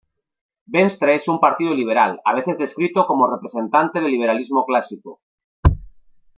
[0.65, 5.21] Venstre es un partido liberal, a veces descrito como representante del liberalismo clásico.